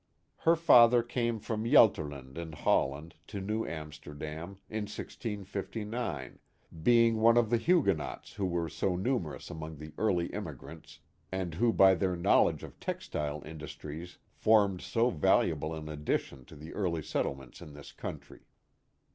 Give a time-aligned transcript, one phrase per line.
[0.37, 6.39] Her father came from Gelderland in Holland to New Amster dam in 1659,
[6.81, 11.01] being one of the Huguenots who were so numerous among the early immigrants
[11.31, 16.73] and who by their knowledge of textile industries formed so valuable an addition to the
[16.73, 18.39] early settlements in this country.